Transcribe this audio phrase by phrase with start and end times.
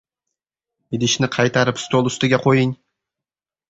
[0.99, 2.77] –Idishni qaytarib stol ustiga qoʻying!